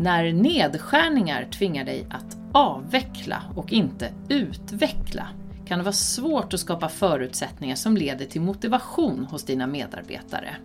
[0.00, 5.28] När nedskärningar tvingar dig att avveckla och inte utveckla
[5.66, 10.56] kan det vara svårt att skapa förutsättningar som leder till motivation hos dina medarbetare.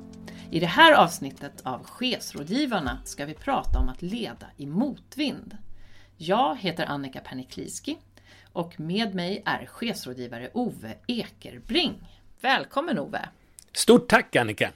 [0.52, 5.58] I det här avsnittet av Chefsrådgivarna ska vi prata om att leda i motvind.
[6.18, 7.98] Jag heter Annika Pernikliski
[8.52, 12.20] och med mig är chefsrådgivare Ove Ekerbring.
[12.42, 13.30] Välkommen Ove!
[13.72, 14.72] Stort tack Annika!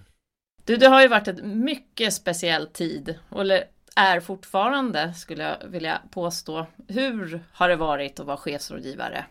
[0.66, 3.64] Du, det har ju varit en mycket speciell tid, eller
[3.98, 6.66] är fortfarande skulle jag vilja påstå.
[6.88, 9.26] Hur har det varit att vara chefsrådgivare?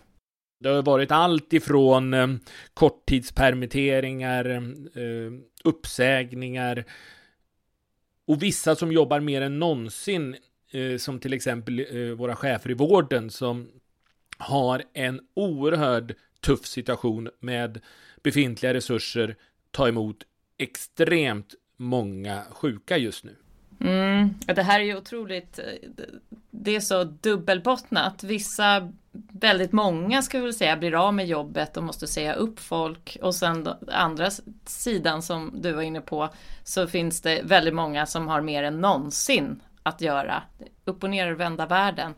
[0.61, 2.29] Det har varit allt ifrån eh,
[2.75, 4.47] korttidspermitteringar,
[4.95, 5.33] eh,
[5.65, 6.85] uppsägningar
[8.27, 10.37] och vissa som jobbar mer än någonsin,
[10.71, 13.69] eh, som till exempel eh, våra chefer i vården som
[14.39, 17.81] har en oerhörd tuff situation med
[18.23, 19.37] befintliga resurser
[19.71, 20.17] ta emot
[20.59, 23.37] extremt många sjuka just nu.
[23.81, 25.65] Mm, det här är ju otroligt, eh,
[26.51, 28.25] det är så dubbelbottnat.
[28.25, 28.93] Vissa,
[29.33, 33.17] väldigt många ska vi väl säga, blir av med jobbet och måste säga upp folk.
[33.23, 34.31] Och sen då, andra
[34.67, 36.29] sidan som du var inne på,
[36.65, 40.43] så finns det väldigt många som har mer än någonsin att göra.
[40.85, 42.15] Upp och ner och vända världen.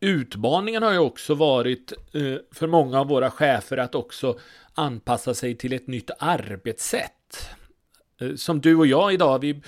[0.00, 4.38] Utmaningen har ju också varit eh, för många av våra chefer att också
[4.74, 7.50] anpassa sig till ett nytt arbetssätt.
[8.20, 9.62] Eh, som du och jag idag, vi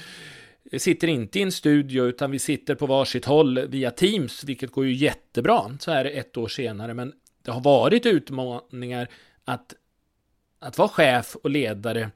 [0.79, 4.87] sitter inte i en studio utan vi sitter på varsitt håll via Teams, vilket går
[4.87, 6.95] ju jättebra så här ett år senare.
[6.95, 9.09] Men det har varit utmaningar
[9.45, 9.75] att,
[10.59, 12.11] att vara chef och ledare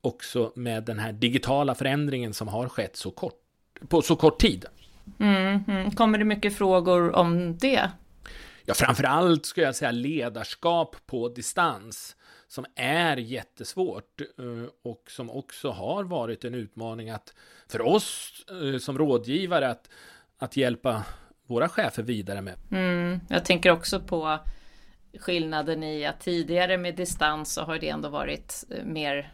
[0.00, 3.40] också med den här digitala förändringen som har skett så kort,
[3.88, 4.64] på så kort tid.
[5.18, 5.90] Mm, mm.
[5.90, 7.90] Kommer det mycket frågor om det?
[8.64, 12.16] Ja, framför allt skulle jag säga ledarskap på distans
[12.48, 17.34] som är jättesvårt eh, och som också har varit en utmaning att
[17.68, 19.88] för oss eh, som rådgivare att,
[20.38, 21.04] att hjälpa
[21.46, 22.54] våra chefer vidare med.
[22.70, 24.38] Mm, jag tänker också på
[25.18, 29.32] skillnaden i att tidigare med distans så har det ändå varit eh, mer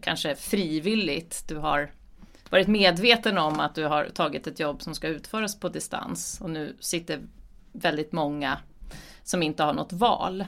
[0.00, 1.44] kanske frivilligt.
[1.48, 1.90] Du har
[2.50, 6.50] varit medveten om att du har tagit ett jobb som ska utföras på distans och
[6.50, 7.20] nu sitter
[7.76, 8.58] väldigt många
[9.22, 10.44] som inte har något val.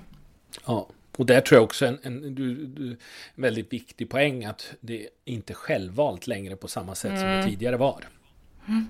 [0.66, 0.88] Ja.
[1.16, 2.96] Och där tror jag också en, en, du,
[3.34, 7.20] väldigt viktig poäng att det är inte självvalt längre på samma sätt mm.
[7.20, 7.50] som det mm.
[7.50, 8.04] tidigare var.
[8.66, 8.88] Mm.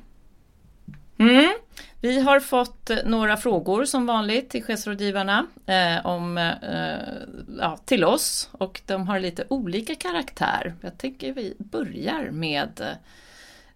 [2.01, 8.49] Vi har fått några frågor som vanligt till chefsrådgivarna eh, om, eh, ja, till oss
[8.53, 10.75] och de har lite olika karaktär.
[10.81, 12.97] Jag tänker vi börjar med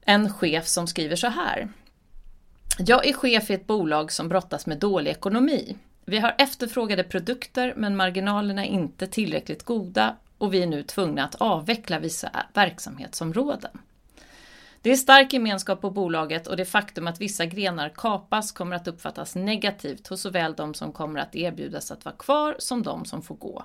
[0.00, 1.68] en chef som skriver så här.
[2.78, 5.76] Jag är chef i ett bolag som brottas med dålig ekonomi.
[6.04, 11.24] Vi har efterfrågade produkter men marginalerna är inte tillräckligt goda och vi är nu tvungna
[11.24, 13.70] att avveckla vissa verksamhetsområden.
[14.82, 18.88] Det är stark gemenskap på bolaget och det faktum att vissa grenar kapas kommer att
[18.88, 23.22] uppfattas negativt hos såväl de som kommer att erbjudas att vara kvar som de som
[23.22, 23.64] får gå.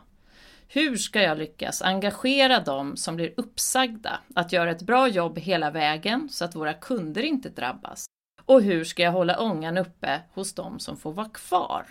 [0.67, 5.71] Hur ska jag lyckas engagera de som blir uppsagda att göra ett bra jobb hela
[5.71, 8.07] vägen så att våra kunder inte drabbas?
[8.45, 11.85] Och hur ska jag hålla ångan uppe hos de som får vara kvar?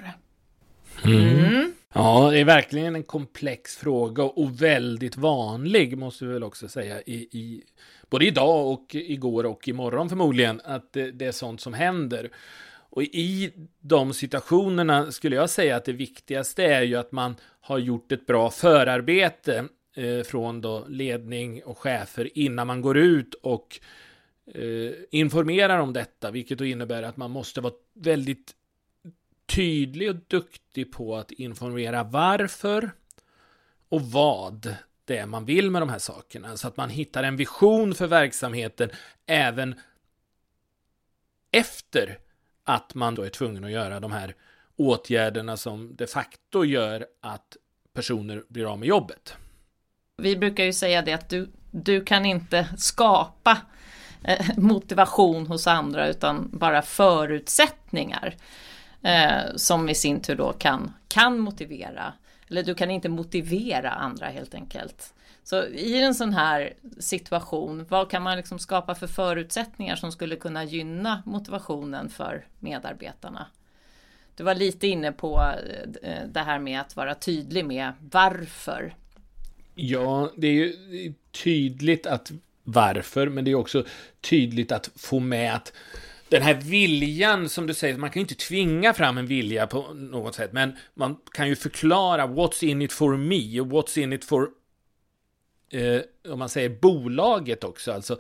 [1.05, 1.39] Mm.
[1.39, 1.73] mm.
[1.93, 7.01] Ja, det är verkligen en komplex fråga och väldigt vanlig måste vi väl också säga
[7.01, 7.63] i, i
[8.11, 12.31] både idag och igår och imorgon förmodligen att det, det, är sånt som händer.
[12.91, 17.79] Och i de situationerna skulle jag säga att det viktigaste är ju att man har
[17.79, 19.65] gjort ett bra förarbete
[19.97, 23.81] eh, från då ledning och chefer innan man går ut och
[24.55, 28.55] eh, informerar om detta, vilket då innebär att man måste vara väldigt
[29.47, 32.91] tydlig och duktig på att informera varför
[33.89, 36.57] och vad det är man vill med de här sakerna.
[36.57, 38.91] Så att man hittar en vision för verksamheten
[39.27, 39.75] även
[41.51, 42.19] efter
[42.65, 44.35] att man då är tvungen att göra de här
[44.77, 47.57] åtgärderna som de facto gör att
[47.93, 49.35] personer blir av med jobbet.
[50.17, 53.76] Vi brukar ju säga det att du, du kan inte skapa eh,
[54.27, 58.37] Eh, motivation hos andra utan bara förutsättningar.
[59.03, 62.13] Eh, som i sin tur då kan, kan motivera,
[62.49, 65.15] eller du kan inte motivera andra helt enkelt.
[65.45, 70.37] Så i en sån här situation, vad kan man liksom skapa för förutsättningar som skulle
[70.37, 73.47] kunna gynna motivationen för medarbetarna?
[74.37, 75.43] Du var lite inne på
[76.03, 78.95] eh, eh, det här med att vara tydlig med varför.
[79.75, 81.15] Ja, det är ju
[81.45, 82.33] tydligt att
[82.67, 83.85] varför, men det är också
[84.21, 85.73] tydligt att få med att
[86.29, 89.83] den här viljan som du säger, man kan ju inte tvinga fram en vilja på
[89.95, 94.13] något sätt, men man kan ju förklara what's in it for me och what's in
[94.13, 94.49] it for,
[95.73, 98.19] eh, om man säger bolaget också, alltså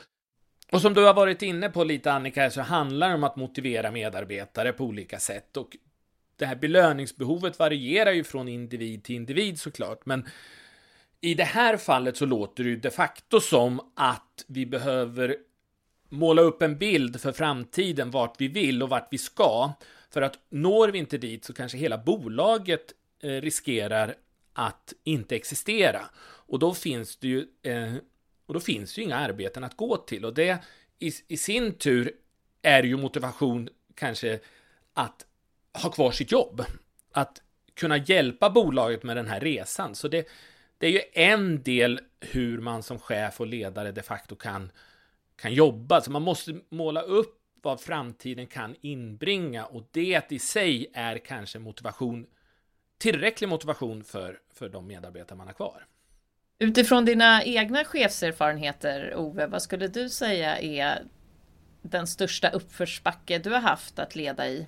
[0.72, 3.90] Och som du har varit inne på lite Annika, så handlar det om att motivera
[3.90, 5.56] medarbetare på olika sätt.
[5.56, 5.76] Och
[6.36, 10.26] det här belöningsbehovet varierar ju från individ till individ såklart, men
[11.26, 15.36] i det här fallet så låter det ju de facto som att vi behöver
[16.08, 19.72] måla upp en bild för framtiden, vart vi vill och vart vi ska.
[20.10, 22.92] För att når vi inte dit så kanske hela bolaget
[23.22, 24.14] eh, riskerar
[24.52, 26.00] att inte existera.
[26.24, 27.94] Och då finns det ju, eh,
[28.46, 30.24] och då finns ju inga arbeten att gå till.
[30.24, 30.58] Och det
[30.98, 32.12] i, i sin tur
[32.62, 34.38] är ju motivation kanske
[34.94, 35.26] att
[35.82, 36.64] ha kvar sitt jobb.
[37.12, 37.42] Att
[37.74, 39.94] kunna hjälpa bolaget med den här resan.
[39.94, 40.28] Så det,
[40.78, 44.72] det är ju en del hur man som chef och ledare de facto kan,
[45.36, 46.00] kan jobba.
[46.00, 51.58] Så man måste måla upp vad framtiden kan inbringa och det i sig är kanske
[51.58, 52.26] motivation,
[52.98, 55.86] tillräcklig motivation för, för de medarbetare man har kvar.
[56.58, 61.04] Utifrån dina egna chefserfarenheter, Ove, vad skulle du säga är
[61.82, 64.66] den största uppförsbacke du har haft att leda i?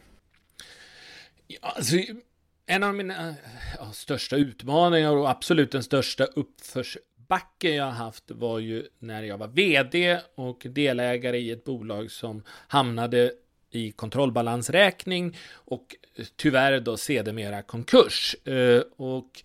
[1.47, 1.97] Ja, alltså,
[2.69, 3.35] en av mina eh,
[3.79, 9.49] ja, största utmaningar och absolut den största uppförsbacken jag haft var ju när jag var
[9.49, 13.33] vd och delägare i ett bolag som hamnade
[13.71, 18.37] i kontrollbalansräkning och eh, tyvärr då sedermera konkurs.
[18.45, 19.43] Eh, och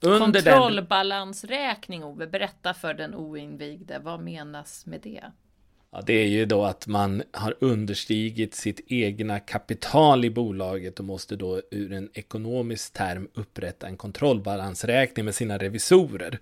[0.00, 5.24] under Kontrollbalansräkning, Ove, berätta för den oinvigde, vad menas med det?
[5.90, 11.04] Ja, det är ju då att man har understigit sitt egna kapital i bolaget och
[11.04, 16.38] måste då ur en ekonomisk term upprätta en kontrollbalansräkning med sina revisorer.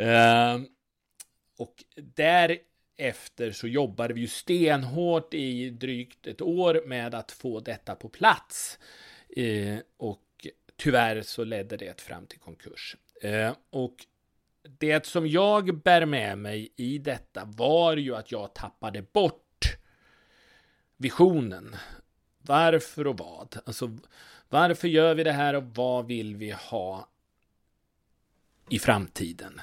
[0.00, 0.62] Uh,
[1.58, 7.94] och därefter så jobbade vi ju stenhårt i drygt ett år med att få detta
[7.94, 8.78] på plats.
[9.38, 10.46] Uh, och
[10.76, 12.96] tyvärr så ledde det fram till konkurs.
[13.24, 13.94] Uh, och
[14.62, 19.76] det som jag bär med mig i detta var ju att jag tappade bort
[20.96, 21.76] visionen.
[22.38, 23.56] Varför och vad?
[23.66, 23.98] Alltså,
[24.48, 27.08] varför gör vi det här och vad vill vi ha
[28.68, 29.60] i framtiden?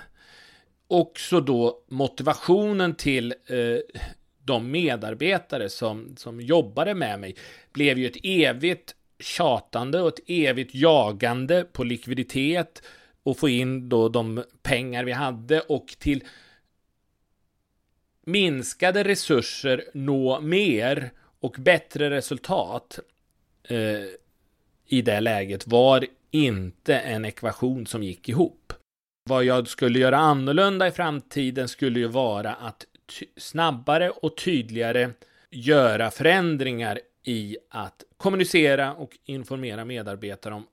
[0.88, 4.02] Också då motivationen till eh,
[4.44, 7.36] de medarbetare som, som jobbade med mig
[7.74, 12.84] blev ju ett evigt tjatande och ett evigt jagande på likviditet,
[13.28, 16.24] och få in då de pengar vi hade och till
[18.26, 23.00] minskade resurser nå mer och bättre resultat
[23.64, 24.04] eh,
[24.86, 28.74] i det läget var inte en ekvation som gick ihop.
[29.30, 32.86] Vad jag skulle göra annorlunda i framtiden skulle ju vara att
[33.38, 35.10] snabbare och tydligare
[35.50, 40.68] göra förändringar i att kommunicera och informera medarbetare om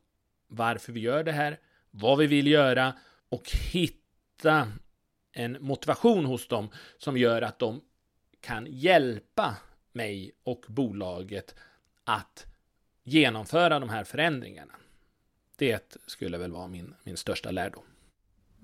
[0.49, 1.59] varför vi gör det här,
[1.95, 2.93] vad vi vill göra
[3.29, 4.69] och hitta
[5.33, 6.69] en motivation hos dem
[6.99, 7.81] som gör att de
[8.41, 9.57] kan hjälpa
[9.93, 11.55] mig och bolaget
[12.05, 12.47] att
[13.05, 14.75] genomföra de här förändringarna.
[15.57, 17.83] Det skulle väl vara min, min största lärdom.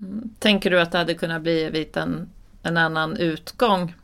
[0.01, 0.35] Mm.
[0.39, 2.29] Tänker du att det hade kunnat bli en,
[2.63, 3.95] en annan utgång?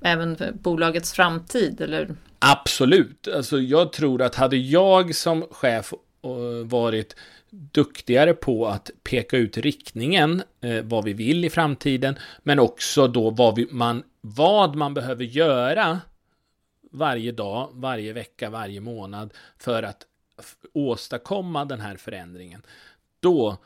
[0.00, 2.16] Även för bolagets framtid, eller?
[2.38, 3.28] Absolut.
[3.28, 7.16] Alltså, jag tror att hade jag som chef eh, varit
[7.52, 13.30] duktigare på att peka ut riktningen, eh, vad vi vill i framtiden, men också då
[13.30, 16.00] vad, vi, man, vad man behöver göra
[16.90, 20.06] varje dag, varje vecka, varje månad för att
[20.72, 22.62] åstadkomma den här förändringen.
[23.20, 23.56] Då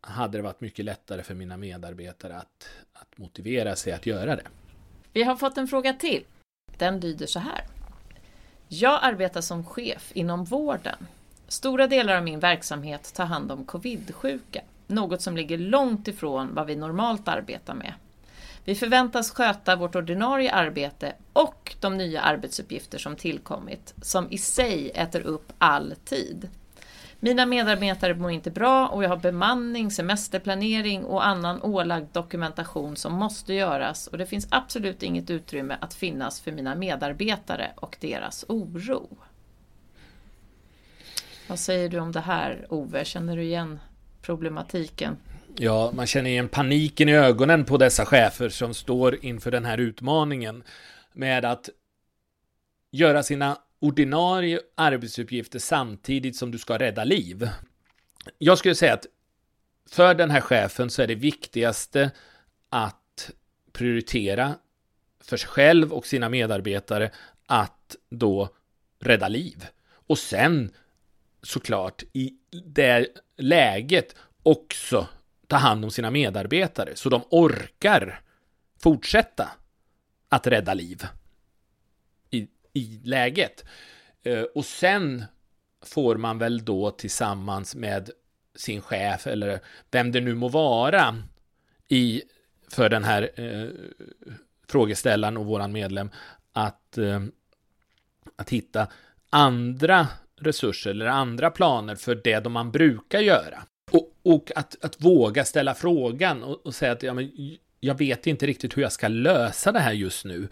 [0.00, 4.46] hade det varit mycket lättare för mina medarbetare att, att motivera sig att göra det.
[5.12, 6.24] Vi har fått en fråga till.
[6.78, 7.64] Den lyder så här.
[8.68, 11.06] Jag arbetar som chef inom vården
[11.48, 16.66] Stora delar av min verksamhet tar hand om covid-sjuka, något som ligger långt ifrån vad
[16.66, 17.94] vi normalt arbetar med.
[18.64, 24.90] Vi förväntas sköta vårt ordinarie arbete och de nya arbetsuppgifter som tillkommit, som i sig
[24.94, 26.48] äter upp all tid.
[27.20, 33.12] Mina medarbetare mår inte bra och jag har bemanning, semesterplanering och annan ålagd dokumentation som
[33.12, 38.44] måste göras och det finns absolut inget utrymme att finnas för mina medarbetare och deras
[38.48, 39.08] oro.
[41.48, 43.04] Vad säger du om det här, Ove?
[43.04, 43.78] Känner du igen
[44.22, 45.16] problematiken?
[45.56, 49.78] Ja, man känner igen paniken i ögonen på dessa chefer som står inför den här
[49.78, 50.62] utmaningen
[51.12, 51.68] med att
[52.90, 57.48] göra sina ordinarie arbetsuppgifter samtidigt som du ska rädda liv.
[58.38, 59.06] Jag skulle säga att
[59.90, 62.10] för den här chefen så är det viktigaste
[62.68, 63.30] att
[63.72, 64.54] prioritera
[65.20, 67.10] för sig själv och sina medarbetare
[67.46, 68.48] att då
[69.00, 69.66] rädda liv.
[70.06, 70.70] Och sen
[71.44, 75.08] såklart i det läget också
[75.46, 78.20] ta hand om sina medarbetare så de orkar
[78.82, 79.50] fortsätta
[80.28, 81.02] att rädda liv
[82.30, 83.64] i, i läget.
[84.22, 85.24] Eh, och sen
[85.82, 88.10] får man väl då tillsammans med
[88.54, 89.60] sin chef eller
[89.90, 91.22] vem det nu må vara
[91.88, 92.22] i,
[92.68, 93.68] för den här eh,
[94.68, 96.10] frågeställaren och våran medlem
[96.52, 97.22] att, eh,
[98.36, 98.86] att hitta
[99.30, 100.08] andra
[100.40, 103.62] resurser eller andra planer för det de man brukar göra.
[103.90, 108.26] Och, och att, att våga ställa frågan och, och säga att ja, men, jag vet
[108.26, 110.48] inte riktigt hur jag ska lösa det här just nu.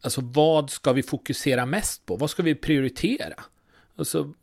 [0.00, 2.16] Alltså vad ska vi fokusera mest på?
[2.16, 3.44] Vad ska vi prioritera?
[3.96, 4.34] Alltså,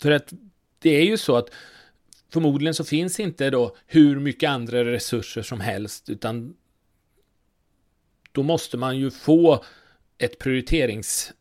[0.00, 0.32] för att
[0.78, 1.50] det är ju så att
[2.32, 6.54] förmodligen så finns inte då hur mycket andra resurser som helst, utan
[8.32, 9.64] då måste man ju få
[10.18, 11.32] ett prioriterings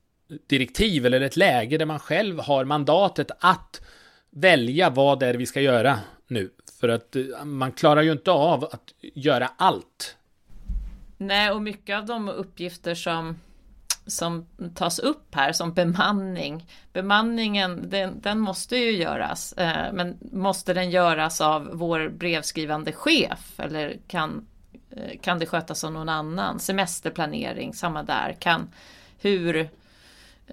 [0.47, 3.81] direktiv eller ett läge där man själv har mandatet att
[4.29, 6.49] välja vad det är vi ska göra nu.
[6.79, 10.15] För att eh, man klarar ju inte av att göra allt.
[11.17, 13.35] Nej, och mycket av de uppgifter som
[14.07, 16.65] som tas upp här som bemanning.
[16.93, 23.59] Bemanningen, den, den måste ju göras, eh, men måste den göras av vår brevskrivande chef
[23.59, 24.47] eller kan,
[24.91, 26.59] eh, kan det skötas av någon annan?
[26.59, 28.35] Semesterplanering, samma där.
[28.39, 28.69] Kan,
[29.19, 29.67] hur, eh,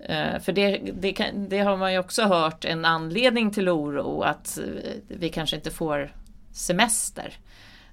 [0.03, 4.23] Eh, för det, det, kan, det, har man ju också hört en anledning till oro
[4.23, 4.65] att eh,
[5.09, 6.15] vi kanske inte får
[6.53, 7.33] semester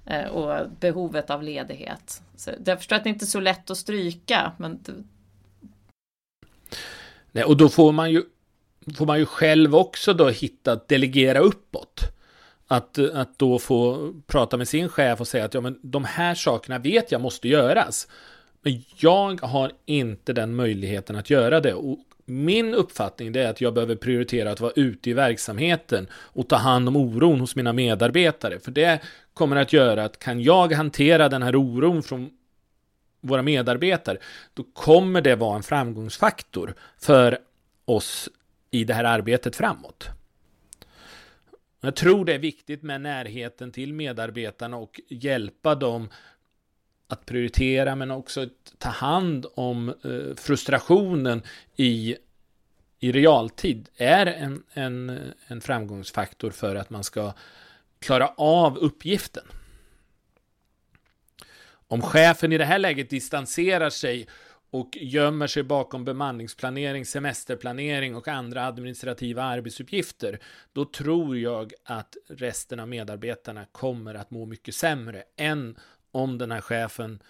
[0.06, 2.22] eh, och behovet av ledighet.
[2.36, 4.84] Så jag förstår att det inte är så lätt att stryka men
[7.32, 8.22] Nej, och då får man ju
[8.96, 12.00] får man ju själv också då hitta att delegera uppåt.
[12.66, 16.34] Att, att då få prata med sin chef och säga att ja, men de här
[16.34, 18.08] sakerna vet jag måste göras.
[18.62, 21.74] Men jag har inte den möjligheten att göra det.
[21.74, 26.56] Och min uppfattning är att jag behöver prioritera att vara ute i verksamheten och ta
[26.56, 28.58] hand om oron hos mina medarbetare.
[28.58, 29.00] För det
[29.34, 32.30] kommer att göra att kan jag hantera den här oron från
[33.20, 34.18] våra medarbetare,
[34.54, 37.38] då kommer det vara en framgångsfaktor för
[37.84, 38.28] oss
[38.70, 40.08] i det här arbetet framåt.
[41.80, 46.08] Jag tror det är viktigt med närheten till medarbetarna och hjälpa dem
[47.12, 48.46] att prioritera men också
[48.78, 51.42] ta hand om eh, frustrationen
[51.76, 52.16] i,
[52.98, 57.32] i realtid är en, en, en framgångsfaktor för att man ska
[57.98, 59.44] klara av uppgiften.
[61.88, 64.26] Om chefen i det här läget distanserar sig
[64.70, 70.38] och gömmer sig bakom bemanningsplanering, semesterplanering och andra administrativa arbetsuppgifter,
[70.72, 75.76] då tror jag att resten av medarbetarna kommer att må mycket sämre än
[76.12, 77.22] om den här chefen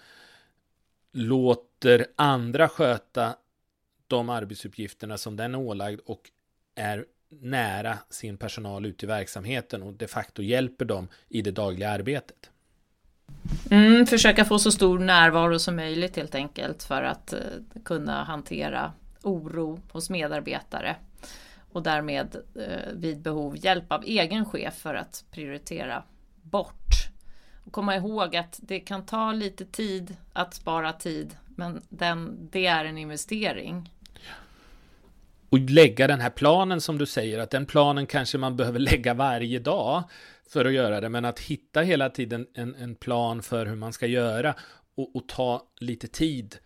[1.13, 3.37] låter andra sköta
[4.07, 6.31] de arbetsuppgifterna som den är ålagd och
[6.75, 11.91] är nära sin personal ute i verksamheten och de facto hjälper dem i det dagliga
[11.91, 12.51] arbetet.
[13.71, 17.41] Mm, försöka få så stor närvaro som möjligt helt enkelt för att eh,
[17.85, 20.97] kunna hantera oro hos medarbetare
[21.73, 26.03] och därmed eh, vid behov hjälp av egen chef för att prioritera
[26.43, 26.82] bort.
[27.65, 32.67] Och komma ihåg att det kan ta lite tid att spara tid men den, det
[32.67, 33.93] är en investering.
[35.49, 39.15] Och lägga den här planen som du säger, att den planen kanske man behöver lägga
[39.15, 40.03] varje dag
[40.49, 43.93] för att göra det, men att hitta hela tiden en, en plan för hur man
[43.93, 44.55] ska göra
[44.95, 46.57] och, och, ta lite tid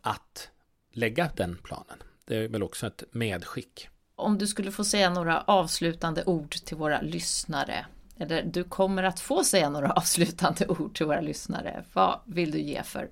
[0.00, 0.50] att
[0.92, 2.02] lägga den planen.
[2.24, 3.88] Det är väl också ett medskick.
[4.16, 7.86] Om du skulle få säga några avslutande ord till våra lyssnare,
[8.18, 12.60] eller du kommer att få säga några avslutande ord till våra lyssnare, vad vill du
[12.60, 13.10] ge för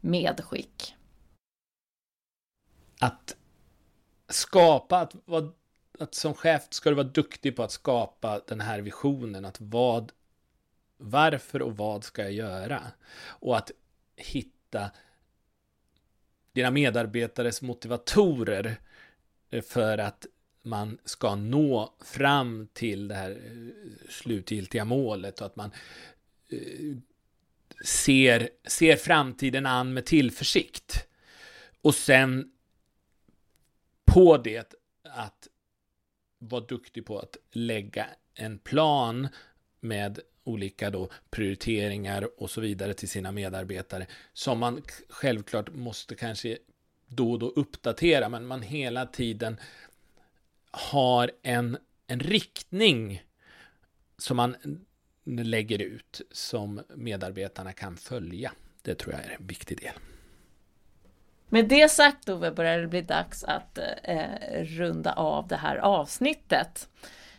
[0.00, 0.94] medskick?
[3.00, 3.36] Att
[4.28, 5.50] skapa, att vara
[5.98, 9.44] att som chef ska du vara duktig på att skapa den här visionen.
[9.44, 10.12] Att vad,
[10.96, 12.82] varför och vad ska jag göra?
[13.26, 13.70] Och att
[14.16, 14.90] hitta
[16.52, 18.80] dina medarbetares motivatorer
[19.62, 20.26] för att
[20.68, 25.70] man ska nå fram till det här eh, slutgiltiga målet och att man
[26.48, 26.96] eh,
[27.84, 31.06] ser, ser framtiden an med tillförsikt.
[31.82, 32.52] Och sen
[34.04, 35.48] på det att
[36.38, 39.28] vara duktig på att lägga en plan
[39.80, 46.58] med olika då prioriteringar och så vidare till sina medarbetare som man självklart måste kanske
[47.06, 49.56] då och då uppdatera men man hela tiden
[50.70, 53.22] har en, en riktning
[54.18, 54.56] som man
[55.24, 58.52] lägger ut som medarbetarna kan följa.
[58.82, 59.94] Det tror jag är en viktig del.
[61.48, 66.88] Med det sagt Ove börjar det bli dags att eh, runda av det här avsnittet.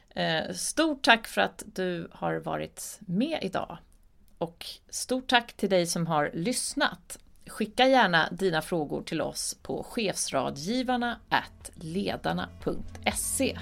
[0.09, 3.77] Eh, stort tack för att du har varit med idag.
[4.37, 7.19] Och stort tack till dig som har lyssnat
[7.49, 11.19] skicka gärna dina frågor till oss på chefsradgivarna
[11.75, 13.57] ledarna.se